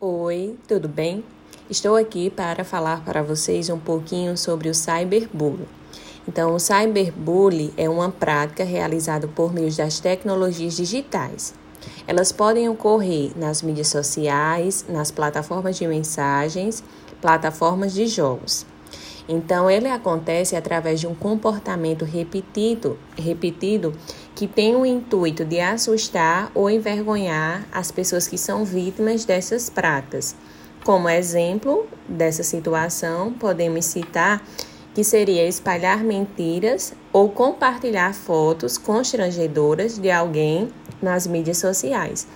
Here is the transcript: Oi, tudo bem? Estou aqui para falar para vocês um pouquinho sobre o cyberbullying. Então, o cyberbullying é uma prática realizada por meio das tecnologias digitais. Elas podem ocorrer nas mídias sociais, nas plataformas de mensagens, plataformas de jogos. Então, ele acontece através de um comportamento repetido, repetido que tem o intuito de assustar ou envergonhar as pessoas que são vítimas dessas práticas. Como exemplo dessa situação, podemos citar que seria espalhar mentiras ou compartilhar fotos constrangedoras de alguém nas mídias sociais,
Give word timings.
Oi, 0.00 0.56
tudo 0.68 0.88
bem? 0.88 1.24
Estou 1.68 1.96
aqui 1.96 2.30
para 2.30 2.62
falar 2.62 3.04
para 3.04 3.20
vocês 3.20 3.68
um 3.68 3.80
pouquinho 3.80 4.36
sobre 4.36 4.68
o 4.68 4.74
cyberbullying. 4.74 5.66
Então, 6.28 6.54
o 6.54 6.60
cyberbullying 6.60 7.72
é 7.76 7.88
uma 7.88 8.08
prática 8.08 8.62
realizada 8.62 9.26
por 9.26 9.52
meio 9.52 9.74
das 9.74 9.98
tecnologias 9.98 10.76
digitais. 10.76 11.52
Elas 12.06 12.30
podem 12.30 12.68
ocorrer 12.68 13.32
nas 13.36 13.60
mídias 13.60 13.88
sociais, 13.88 14.86
nas 14.88 15.10
plataformas 15.10 15.76
de 15.76 15.88
mensagens, 15.88 16.84
plataformas 17.20 17.92
de 17.92 18.06
jogos. 18.06 18.64
Então, 19.28 19.68
ele 19.68 19.88
acontece 19.88 20.54
através 20.54 21.00
de 21.00 21.08
um 21.08 21.14
comportamento 21.14 22.04
repetido, 22.04 22.96
repetido 23.16 23.92
que 24.38 24.46
tem 24.46 24.76
o 24.76 24.86
intuito 24.86 25.44
de 25.44 25.58
assustar 25.58 26.52
ou 26.54 26.70
envergonhar 26.70 27.66
as 27.72 27.90
pessoas 27.90 28.28
que 28.28 28.38
são 28.38 28.64
vítimas 28.64 29.24
dessas 29.24 29.68
práticas. 29.68 30.36
Como 30.84 31.08
exemplo 31.08 31.88
dessa 32.08 32.44
situação, 32.44 33.32
podemos 33.32 33.84
citar 33.86 34.40
que 34.94 35.02
seria 35.02 35.44
espalhar 35.44 36.04
mentiras 36.04 36.94
ou 37.12 37.30
compartilhar 37.30 38.14
fotos 38.14 38.78
constrangedoras 38.78 39.98
de 39.98 40.08
alguém 40.08 40.68
nas 41.02 41.26
mídias 41.26 41.58
sociais, 41.58 42.28